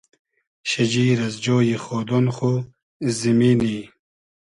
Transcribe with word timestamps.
شیجیر 0.69 1.17
از 1.27 1.35
جۉی 1.43 1.75
خۉدۉن 1.83 2.25
خو, 2.35 2.51
زیمینی 3.19 3.77